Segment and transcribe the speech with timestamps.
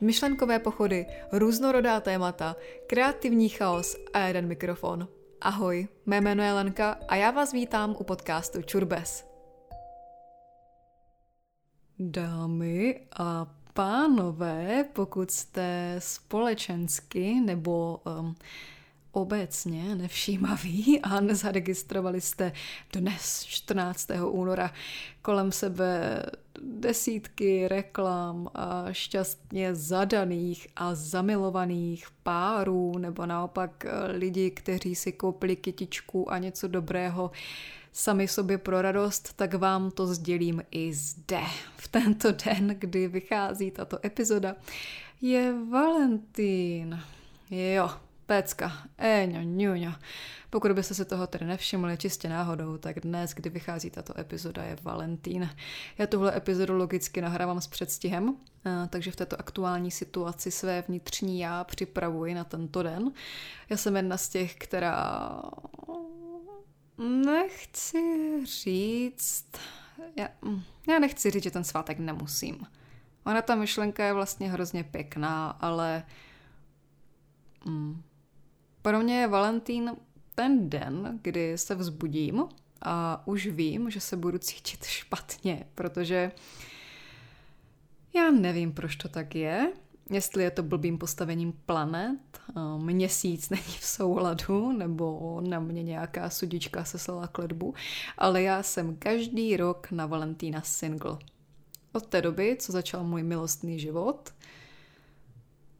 [0.00, 5.08] Myšlenkové pochody, různorodá témata, kreativní chaos a jeden mikrofon.
[5.40, 9.26] Ahoj, mé jméno je Lenka a já vás vítám u podcastu Čurbes.
[11.98, 18.34] Dámy a pánové, pokud jste společensky nebo um,
[19.16, 22.52] obecně nevšímaví a nezaregistrovali jste
[22.92, 24.08] dnes, 14.
[24.30, 24.70] února,
[25.22, 26.22] kolem sebe
[26.62, 35.56] desítky reklam a šťastně zadaných a zamilovaných párů nebo naopak eh, lidi, kteří si koupili
[35.56, 37.30] kytičku a něco dobrého
[37.92, 41.40] sami sobě pro radost, tak vám to sdělím i zde.
[41.76, 44.56] V tento den, kdy vychází tato epizoda,
[45.20, 47.00] je Valentín.
[47.50, 47.90] Jo,
[48.26, 49.94] Pecka, éňo, ňuňo.
[50.50, 54.76] Pokud byste se toho tedy nevšimli čistě náhodou, tak dnes, kdy vychází tato epizoda, je
[54.82, 55.50] Valentín.
[55.98, 58.36] Já tuhle epizodu logicky nahrávám s předstihem,
[58.90, 63.12] takže v této aktuální situaci své vnitřní já připravuji na tento den.
[63.70, 65.42] Já jsem jedna z těch, která
[67.24, 68.02] nechci
[68.46, 69.46] říct,
[70.16, 70.28] já,
[70.88, 72.66] já nechci říct, že ten svátek nemusím.
[73.26, 76.02] Ona ta myšlenka je vlastně hrozně pěkná, ale
[77.64, 78.02] mm,
[78.86, 79.96] pro mě je Valentín
[80.34, 82.44] ten den, kdy se vzbudím
[82.82, 86.32] a už vím, že se budu cítit špatně, protože
[88.16, 89.72] já nevím, proč to tak je.
[90.10, 92.40] Jestli je to blbým postavením planet,
[92.76, 97.74] měsíc není v souladu, nebo na mě nějaká sudička seslala kledbu,
[98.18, 101.18] ale já jsem každý rok na Valentína single.
[101.92, 104.32] Od té doby, co začal můj milostný život,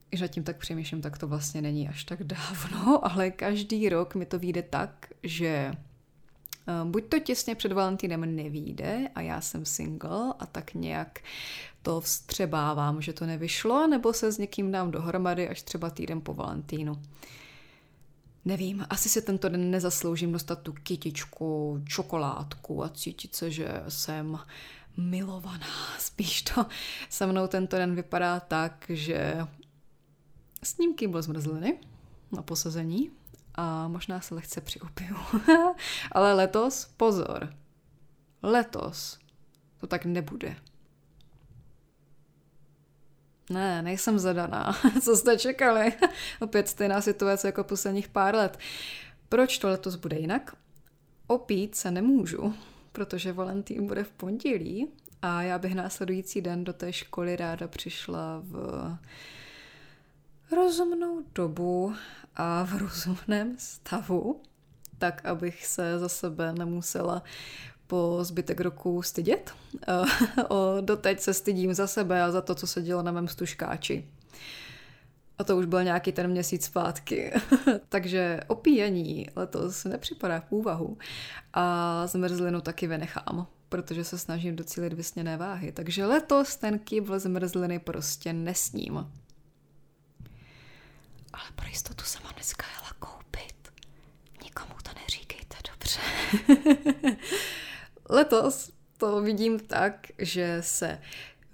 [0.09, 4.15] když nad tím tak přemýšlím, tak to vlastně není až tak dávno, ale každý rok
[4.15, 9.65] mi to vyjde tak, že eh, buď to těsně před Valentínem nevíde a já jsem
[9.65, 11.21] single a tak nějak
[11.83, 16.35] to vstřebávám, že to nevyšlo, nebo se s někým dám dohromady až třeba týden po
[16.35, 17.03] Valentínu.
[18.45, 24.39] Nevím, asi si tento den nezasloužím dostat tu kytičku, čokoládku a cítit se, že jsem
[24.97, 25.67] milovaná.
[25.99, 26.67] Spíš to
[27.09, 29.47] se mnou tento den vypadá tak, že
[30.67, 31.81] Snímky byly zmrzliny
[32.33, 33.11] na posazení
[33.55, 35.17] a možná se lehce přiopiju.
[36.13, 37.55] Ale letos, pozor,
[38.43, 39.19] letos
[39.81, 40.57] to tak nebude.
[43.51, 44.77] Ne, nejsem zadaná.
[45.03, 45.93] Co jste čekali?
[46.41, 48.59] Opět stejná situace jako posledních pár let.
[49.29, 50.57] Proč to letos bude jinak?
[51.27, 52.55] Opít se nemůžu,
[52.93, 54.89] protože Valentín bude v pondělí
[55.23, 58.97] a já bych následující den do té školy ráda přišla v
[60.51, 61.95] rozumnou dobu
[62.37, 64.43] a v rozumném stavu,
[64.99, 67.23] tak abych se za sebe nemusela
[67.87, 69.55] po zbytek roku stydět.
[70.49, 74.09] o, doteď se stydím za sebe a za to, co se dělo na mém stuškáči.
[75.39, 77.33] A to už byl nějaký ten měsíc zpátky.
[77.89, 80.99] Takže opíjení letos nepřipadá v úvahu.
[81.53, 85.73] A zmrzlinu taky vynechám, protože se snažím docílit vysněné váhy.
[85.73, 89.07] Takže letos ten kýbl zmrzliny prostě nesním
[91.37, 93.73] ale pro jistotu jsem ho dneska jela koupit.
[94.43, 96.01] Nikomu to neříkejte, dobře.
[98.09, 100.99] Letos to vidím tak, že se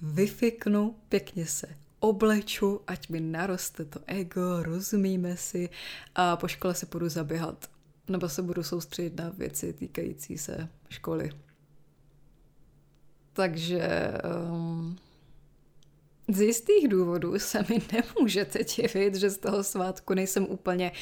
[0.03, 5.69] vyfiknu, pěkně se obleču, ať mi naroste to ego, rozumíme si
[6.15, 7.71] a po škole se budu zaběhat.
[8.09, 11.31] Nebo se budu soustředit na věci týkající se školy.
[13.33, 14.13] Takže
[14.51, 14.99] um,
[16.29, 20.93] z jistých důvodů se mi nemůžete divit, že z toho svátku nejsem úplně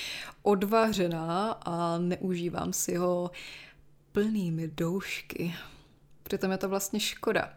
[0.42, 3.30] odvařená a neužívám si ho
[4.12, 5.54] plnými doušky.
[6.22, 7.54] Přitom je to vlastně škoda.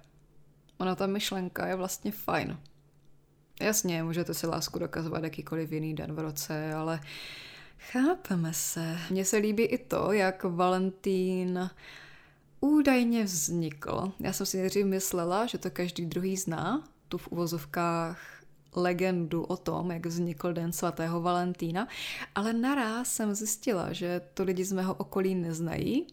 [0.77, 2.57] Ona ta myšlenka je vlastně fajn.
[3.61, 6.99] Jasně, můžete si lásku dokazovat jakýkoliv jiný den v roce, ale
[7.77, 8.97] chápeme se.
[9.09, 11.69] Mně se líbí i to, jak Valentín
[12.59, 14.11] údajně vznikl.
[14.19, 18.17] Já jsem si nejdřív myslela, že to každý druhý zná, tu v uvozovkách
[18.75, 21.87] legendu o tom, jak vznikl den svatého Valentína,
[22.35, 26.07] ale naraz jsem zjistila, že to lidi z mého okolí neznají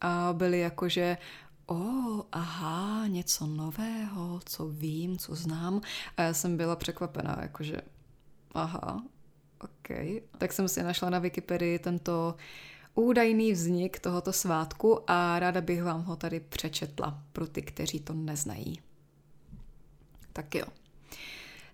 [0.00, 1.18] a byli jakože
[1.66, 5.80] o, oh, aha, něco nového, co vím, co znám.
[6.16, 7.76] A já jsem byla překvapená, jakože
[8.54, 9.02] aha,
[9.60, 9.88] ok.
[10.38, 12.34] Tak jsem si našla na Wikipedii tento
[12.94, 18.14] údajný vznik tohoto svátku a ráda bych vám ho tady přečetla pro ty, kteří to
[18.14, 18.93] neznají.
[20.34, 20.64] Tak jo.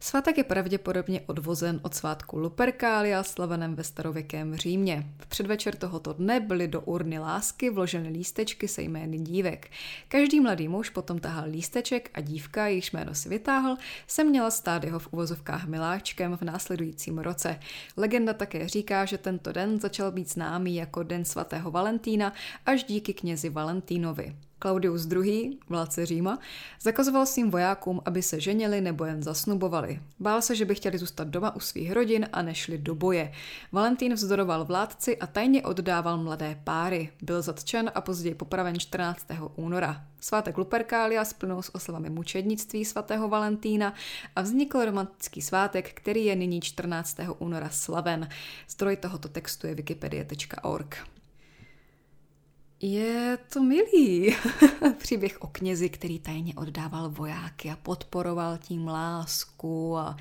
[0.03, 5.07] Svátek je pravděpodobně odvozen od svátku Lupercalia slaveném ve starověkém Římě.
[5.19, 9.71] V předvečer tohoto dne byly do urny lásky vloženy lístečky se jmény dívek.
[10.09, 13.77] Každý mladý muž potom tahal lísteček a dívka, jejíž jméno si vytáhl,
[14.07, 17.61] se měla stát jeho v uvozovkách miláčkem v následujícím roce.
[17.97, 22.33] Legenda také říká, že tento den začal být známý jako Den svatého Valentína
[22.67, 24.37] až díky knězi Valentínovi.
[24.63, 26.39] Claudius II., vládce Říma,
[26.81, 30.01] zakazoval svým vojákům, aby se ženili nebo jen zasnubovali.
[30.19, 33.33] Bál se, že by chtěli zůstat doma u svých rodin a nešli do boje.
[33.73, 37.09] Valentín vzdoroval vládci a tajně oddával mladé páry.
[37.23, 39.27] Byl zatčen a později popraven 14.
[39.57, 40.05] února.
[40.21, 43.95] Svátek Lupercalia splnul s oslavami mučednictví svatého Valentína
[44.37, 47.17] a vznikl romantický svátek, který je nyní 14.
[47.39, 48.29] února slaven.
[48.69, 51.20] Zdroj tohoto textu je wikipedia.org.
[52.81, 54.37] Je to milý.
[54.99, 60.17] Příběh o knězi, který tajně oddával vojáky a podporoval tím lásku a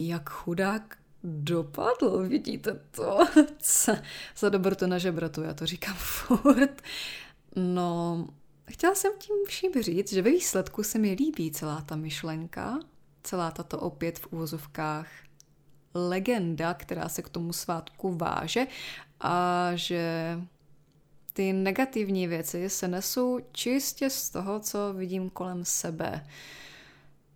[0.00, 3.18] jak chudák dopadl, vidíte to?
[4.36, 6.82] Za to na žebratu, já to říkám furt.
[7.56, 8.26] No,
[8.70, 12.80] chtěla jsem tím vším říct, že ve výsledku se mi líbí celá ta myšlenka,
[13.22, 15.08] celá tato opět v úvozovkách
[15.94, 18.66] legenda, která se k tomu svátku váže
[19.20, 20.38] a že
[21.38, 26.26] ty negativní věci se nesou čistě z toho, co vidím kolem sebe.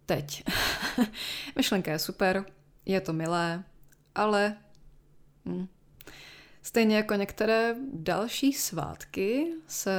[0.07, 0.45] Teď.
[1.57, 2.45] Myšlenka je super,
[2.87, 3.65] je to milé,
[4.15, 4.57] ale
[5.47, 5.67] hm.
[6.63, 9.93] stejně jako některé další svátky se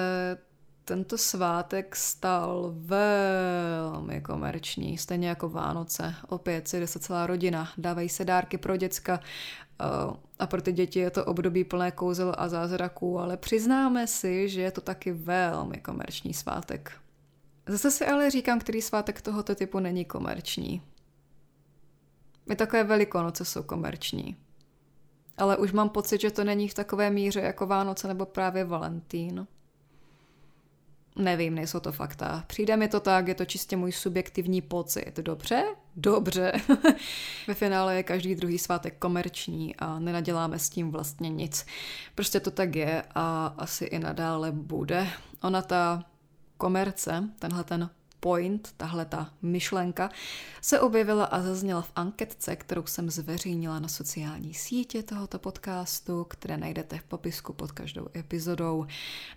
[0.86, 6.16] tento svátek stal velmi komerční, stejně jako Vánoce.
[6.28, 9.20] Opět si jde se celá rodina, dávají se dárky pro děcka
[10.40, 14.62] a pro ty děti je to období plné kouzel a zázraků, ale přiznáme si, že
[14.62, 16.92] je to taky velmi komerční svátek.
[17.68, 20.82] Zase si ale říkám, který svátek tohoto typu není komerční.
[22.52, 24.38] I takové velikonoce jsou komerční.
[25.38, 29.48] Ale už mám pocit, že to není v takové míře jako Vánoce nebo právě Valentín.
[31.16, 32.44] Nevím, nejsou to fakta.
[32.48, 35.18] Přijde mi to tak, je to čistě můj subjektivní pocit.
[35.18, 35.64] Dobře?
[35.96, 36.52] Dobře.
[37.48, 41.66] Ve finále je každý druhý svátek komerční a nenaděláme s tím vlastně nic.
[42.16, 45.08] Prostě to tak je a asi i nadále bude.
[45.42, 46.06] Ona ta
[46.58, 47.90] komerce, tenhle ten
[48.24, 50.10] point, tahle ta myšlenka,
[50.62, 56.58] se objevila a zazněla v anketce, kterou jsem zveřejnila na sociální sítě tohoto podcastu, které
[56.58, 58.86] najdete v popisku pod každou epizodou.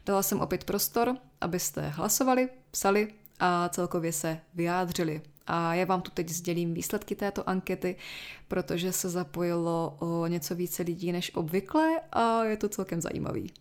[0.07, 5.23] Dala jsem opět prostor, abyste hlasovali, psali a celkově se vyjádřili.
[5.47, 7.97] A já vám tu teď sdělím výsledky této ankety,
[8.49, 13.53] protože se zapojilo o něco více lidí než obvykle a je to celkem zajímavý.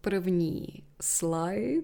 [0.00, 0.66] První
[1.00, 1.82] slide,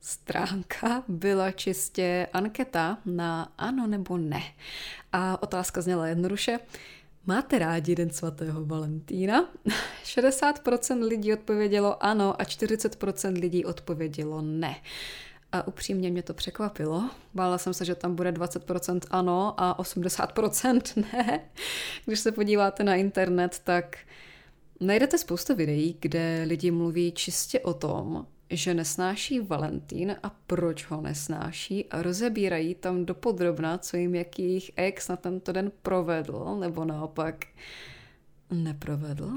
[0.00, 4.42] stránka byla čistě anketa na ano nebo ne.
[5.12, 6.58] A otázka zněla jednoduše.
[7.26, 9.48] Máte rádi Den svatého Valentína?
[10.04, 14.76] 60% lidí odpovědělo ano a 40% lidí odpovědělo ne.
[15.52, 17.10] A upřímně mě to překvapilo.
[17.34, 21.40] Bála jsem se, že tam bude 20% ano a 80% ne.
[22.04, 23.98] Když se podíváte na internet, tak
[24.80, 31.00] Najdete spoustu videí, kde lidi mluví čistě o tom, že nesnáší Valentín a proč ho
[31.00, 37.46] nesnáší a rozebírají tam dopodrobna, co jim jakých ex na tento den provedl, nebo naopak
[38.50, 39.30] neprovedl.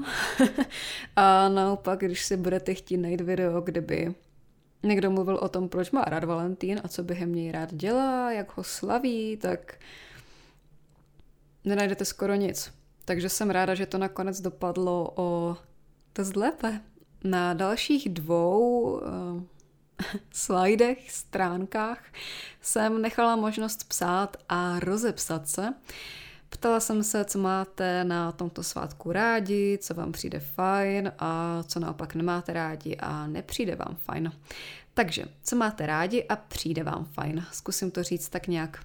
[1.16, 4.14] a naopak, když si budete chtít najít video, kde by
[4.82, 8.56] někdo mluvil o tom, proč má rád Valentín a co během něj rád dělá, jak
[8.56, 9.78] ho slaví, tak
[11.64, 12.79] nenajdete skoro nic.
[13.10, 15.56] Takže jsem ráda, že to nakonec dopadlo o
[16.12, 16.80] to lépe.
[17.24, 19.42] Na dalších dvou uh,
[20.32, 22.04] slajdech, stránkách
[22.60, 25.74] jsem nechala možnost psát a rozepsat se.
[26.48, 31.80] Ptala jsem se, co máte na tomto svátku rádi, co vám přijde fajn a co
[31.80, 34.32] naopak nemáte rádi a nepřijde vám fajn.
[34.94, 37.44] Takže, co máte rádi a přijde vám fajn.
[37.52, 38.84] Zkusím to říct tak nějak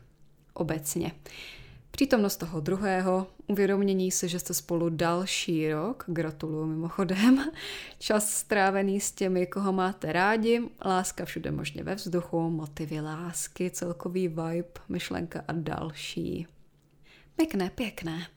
[0.53, 1.11] obecně.
[1.11, 1.64] Uh,
[1.95, 7.51] Přítomnost toho druhého, uvědomění se, že jste spolu další rok, gratuluju mimochodem,
[7.99, 14.27] čas strávený s těmi, koho máte rádi, láska všude možně ve vzduchu, motivy lásky, celkový
[14.27, 16.47] vibe, myšlenka a další.
[17.35, 18.27] Pěkné, pěkné.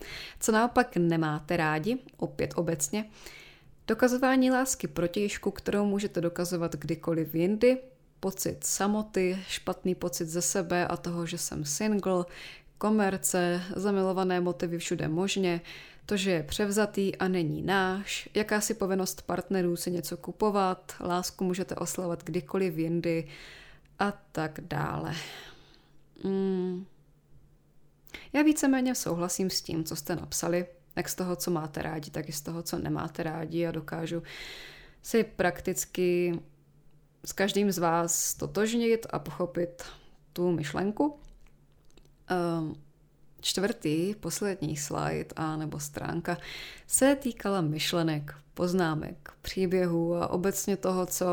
[0.40, 3.04] Co naopak nemáte rádi, opět obecně,
[3.86, 7.78] dokazování lásky protějšku, kterou můžete dokazovat kdykoliv jindy,
[8.20, 12.24] pocit samoty, špatný pocit ze sebe a toho, že jsem single,
[12.78, 15.60] komerce, zamilované motivy všude možně,
[16.06, 21.74] to, že je převzatý a není náš, jakási povinnost partnerů si něco kupovat, lásku můžete
[21.74, 23.28] oslavovat kdykoliv jindy
[23.98, 25.14] a tak dále.
[26.24, 26.86] Mm.
[28.32, 30.66] Já víceméně souhlasím s tím, co jste napsali,
[30.96, 34.22] jak z toho, co máte rádi, tak i z toho, co nemáte rádi a dokážu
[35.02, 36.38] si prakticky
[37.24, 39.82] s každým z vás totožnit a pochopit
[40.32, 41.20] tu myšlenku.
[42.30, 42.74] Um,
[43.40, 46.38] čtvrtý, poslední slide a nebo stránka
[46.86, 51.26] se týkala myšlenek, poznámek, příběhů a obecně toho, co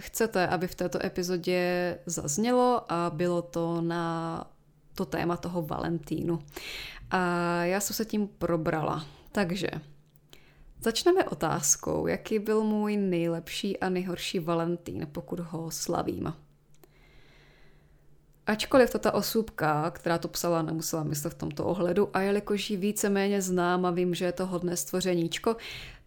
[0.00, 4.44] chcete, aby v této epizodě zaznělo a bylo to na
[4.94, 6.38] to téma toho Valentínu.
[7.10, 7.18] A
[7.64, 9.06] já jsem se tím probrala.
[9.32, 9.68] Takže
[10.80, 16.32] začneme otázkou, jaký byl můj nejlepší a nejhorší Valentín, pokud ho slavím.
[18.46, 22.76] Ačkoliv to ta osůbka, která to psala, nemusela myslet v tomto ohledu a jelikož ji
[22.76, 25.56] víceméně znám a vím, že je to hodné stvořeníčko,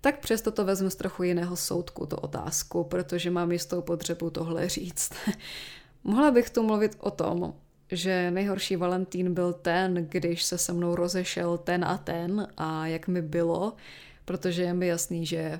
[0.02, 4.70] tak přesto to vezmu z trochu jiného soudku, to otázku, protože mám jistou potřebu tohle
[4.70, 5.14] říct.
[6.04, 7.54] Mohla bych tu mluvit o tom,
[7.92, 13.08] že nejhorší Valentín byl ten, když se se mnou rozešel ten a ten a jak
[13.08, 13.74] mi bylo,
[14.26, 15.60] protože je mi jasný, že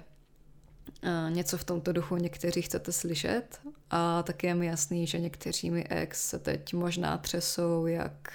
[1.30, 5.88] něco v tomto duchu někteří chcete slyšet a také je mi jasný, že někteří mi
[5.88, 8.32] ex se teď možná třesou jak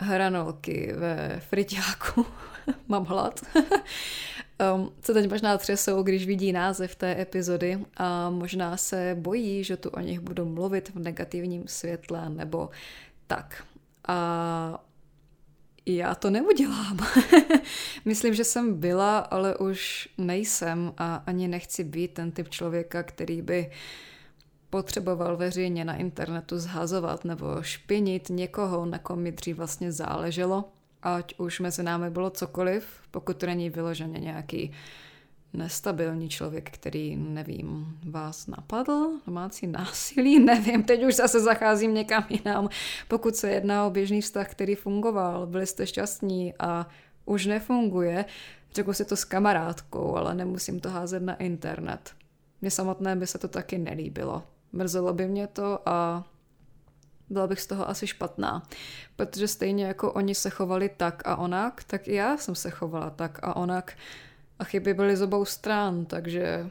[0.00, 2.26] hranolky ve friťáku.
[2.88, 3.40] Mám hlad.
[4.74, 9.76] um, se teď možná třesou, když vidí název té epizody a možná se bojí, že
[9.76, 12.70] tu o nich budu mluvit v negativním světle nebo
[13.26, 13.64] tak.
[14.08, 14.84] A
[15.86, 16.98] já to neudělám.
[18.04, 23.42] Myslím, že jsem byla, ale už nejsem a ani nechci být ten typ člověka, který
[23.42, 23.70] by
[24.70, 30.64] potřeboval veřejně na internetu zhazovat nebo špinit někoho, na kom mi dřív vlastně záleželo,
[31.02, 34.72] ať už mezi námi bylo cokoliv, pokud to není vyloženě nějaký
[35.52, 42.68] nestabilní člověk, který, nevím, vás napadl, domácí násilí, nevím, teď už zase zacházím někam jinam.
[43.08, 46.86] Pokud se jedná o běžný vztah, který fungoval, byli jste šťastní a
[47.24, 48.24] už nefunguje,
[48.74, 52.14] řekl si to s kamarádkou, ale nemusím to házet na internet.
[52.60, 54.42] Mně samotné by se to taky nelíbilo.
[54.72, 56.24] Mrzelo by mě to a
[57.30, 58.62] byla bych z toho asi špatná.
[59.16, 63.10] Protože stejně jako oni se chovali tak a onak, tak i já jsem se chovala
[63.10, 63.96] tak a onak
[64.58, 66.70] a chyby byly z obou stran, takže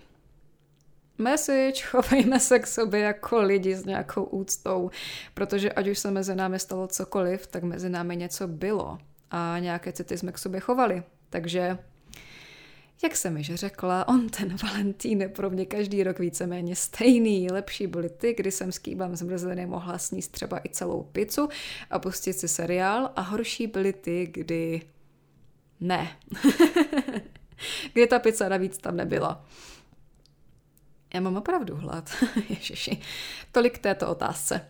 [1.21, 4.91] message, chovejme se k sobě jako lidi s nějakou úctou,
[5.33, 8.97] protože ať už se mezi námi stalo cokoliv, tak mezi námi něco bylo
[9.31, 11.03] a nějaké city jsme k sobě chovali.
[11.29, 11.77] Takže,
[13.03, 17.47] jak jsem již řekla, on ten Valentín je pro mě každý rok víceméně stejný.
[17.51, 21.49] Lepší byly ty, kdy jsem s kýblem zmrzliny mohla sníst třeba i celou pizzu
[21.89, 24.81] a pustit si seriál a horší byly ty, kdy
[25.79, 26.09] ne.
[27.93, 29.45] kdy ta pizza navíc tam nebyla.
[31.13, 32.09] Já mám opravdu hlad.
[32.49, 33.01] Ježiši.
[33.51, 34.67] Tolik k této otázce.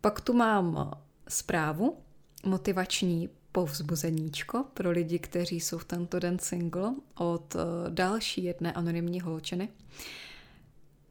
[0.00, 0.90] Pak tu mám
[1.28, 1.98] zprávu,
[2.44, 7.58] motivační povzbuzeníčko pro lidi, kteří jsou v tento den single od eh,
[7.88, 9.68] další jedné anonymní holčiny.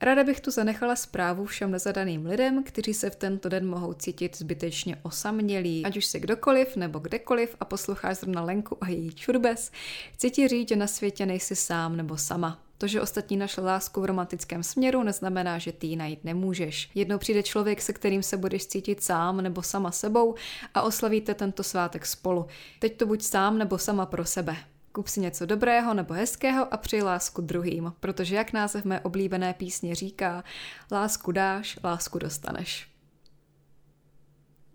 [0.02, 4.38] Ráda bych tu zanechala zprávu všem nezadaným lidem, kteří se v tento den mohou cítit
[4.38, 5.86] zbytečně osamělí.
[5.86, 9.72] Ať už si kdokoliv nebo kdekoliv a posloucháš zrovna Lenku a její čurbes,
[10.14, 12.60] chci ti říct, že na světě nejsi sám nebo sama.
[12.78, 16.90] To, že ostatní našli lásku v romantickém směru, neznamená, že ty ji najít nemůžeš.
[16.96, 20.36] Jednou přijde člověk, se kterým se budeš cítit sám nebo sama sebou
[20.74, 22.46] a oslavíte tento svátek spolu.
[22.80, 24.56] Teď to buď sám nebo sama pro sebe.
[24.96, 29.54] Kup si něco dobrého nebo hezkého a přij lásku druhým, protože jak název mé oblíbené
[29.54, 30.44] písně říká,
[30.92, 32.88] lásku dáš, lásku dostaneš.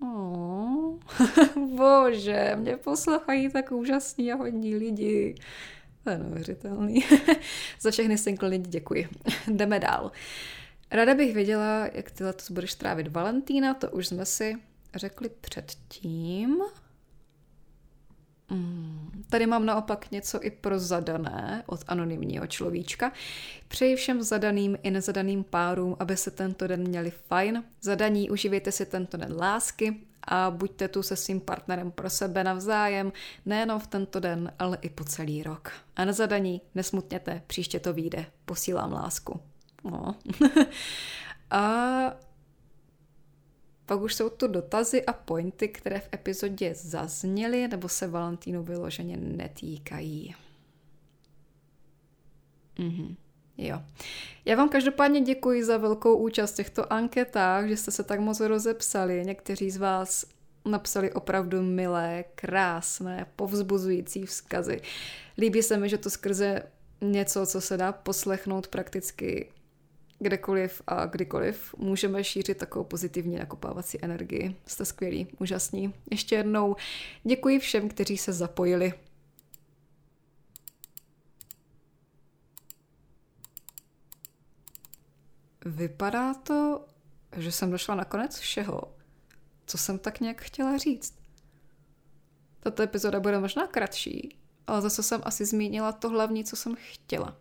[0.02, 0.98] Oh,
[1.76, 5.34] bože, mě poslouchají tak úžasní a hodní lidi.
[6.04, 7.04] To je neuvěřitelný.
[7.80, 9.08] Za všechny single lidi děkuji.
[9.48, 10.12] Jdeme dál.
[10.90, 14.56] Rada bych věděla, jak ty letos budeš trávit Valentína, to už jsme si
[14.94, 16.62] řekli předtím.
[18.50, 23.12] Mm, tady mám naopak něco i pro zadané od anonymního človíčka.
[23.68, 27.64] Přeji všem zadaným i nezadaným párům, aby se tento den měli fajn.
[27.82, 33.12] Zadaní uživejte si tento den lásky a buďte tu se svým partnerem pro sebe navzájem,
[33.46, 35.72] nejenom v tento den, ale i po celý rok.
[35.96, 38.26] A na zadaní nesmutněte, příště to vyjde.
[38.44, 39.40] Posílám lásku.
[39.84, 40.14] No.
[41.50, 42.12] a
[43.88, 49.16] pak už jsou tu dotazy a pointy, které v epizodě zazněly nebo se Valentínu vyloženě
[49.16, 50.34] netýkají.
[52.78, 53.16] Mhm.
[53.58, 53.82] Jo.
[54.44, 58.40] Já vám každopádně děkuji za velkou účast v těchto anketách, že jste se tak moc
[58.40, 59.22] rozepsali.
[59.24, 60.24] Někteří z vás
[60.64, 64.80] napsali opravdu milé, krásné, povzbuzující vzkazy.
[65.38, 66.62] Líbí se mi, že to skrze
[67.00, 69.48] něco, co se dá poslechnout prakticky
[70.18, 74.56] kdekoliv a kdykoliv, můžeme šířit takovou pozitivní nakopávací energii.
[74.66, 75.94] Jste skvělí, úžasní.
[76.10, 76.76] Ještě jednou
[77.24, 78.92] děkuji všem, kteří se zapojili.
[85.64, 86.86] Vypadá to,
[87.36, 88.82] že jsem došla na konec všeho,
[89.66, 91.18] co jsem tak nějak chtěla říct.
[92.60, 97.36] Tato epizoda bude možná kratší, ale zase jsem asi zmínila to hlavní, co jsem chtěla.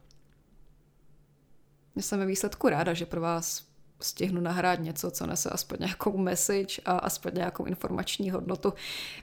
[1.97, 3.67] Já jsem ve výsledku ráda, že pro vás
[3.99, 8.73] stihnu nahrát něco, co nese aspoň nějakou message a aspoň nějakou informační hodnotu.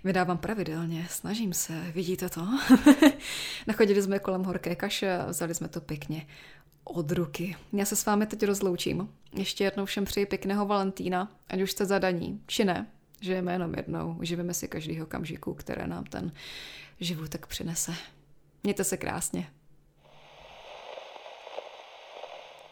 [0.05, 2.47] Vydávám pravidelně, snažím se, vidíte to?
[3.67, 6.27] Nachodili jsme kolem horké kaše a vzali jsme to pěkně
[6.85, 7.57] od ruky.
[7.73, 9.09] Já se s vámi teď rozloučím.
[9.33, 12.87] Ještě jednou všem přeji pěkného Valentína, ať už jste zadaní, či ne.
[13.21, 16.33] Žijeme jenom jednou, živíme si každýho okamžiku, které nám ten
[17.01, 17.95] životek přinese.
[18.63, 19.51] Mějte se krásně.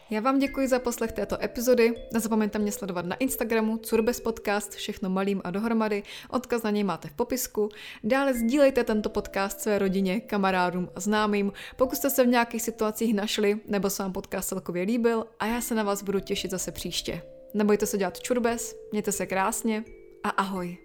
[0.09, 1.93] Já vám děkuji za poslech této epizody.
[2.13, 6.03] Nezapomeňte mě sledovat na Instagramu Curbes Podcast, všechno malým a dohromady.
[6.29, 7.69] Odkaz na něj máte v popisku.
[8.03, 13.13] Dále sdílejte tento podcast své rodině, kamarádům a známým, pokud jste se v nějakých situacích
[13.13, 16.71] našli nebo se vám podcast celkově líbil a já se na vás budu těšit zase
[16.71, 17.21] příště.
[17.53, 19.83] Nebojte se dělat čurbes, mějte se krásně
[20.23, 20.82] a ahoj.